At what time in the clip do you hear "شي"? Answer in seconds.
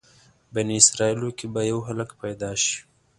2.63-2.77